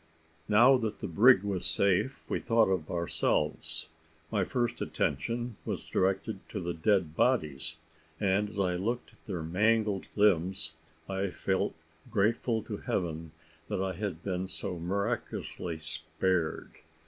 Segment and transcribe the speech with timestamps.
[0.49, 3.89] Now that the brig was safe, we thought of ourselves.
[4.31, 7.77] My first attention was directed to the dead bodies;
[8.19, 10.73] and as I looked at their mangled limbs,
[11.07, 11.75] I felt
[12.09, 13.31] grateful to Heaven
[13.67, 16.77] that I had been so miraculously spared.